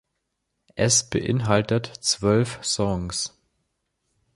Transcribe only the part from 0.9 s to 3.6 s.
beinhaltet zwölf Songs.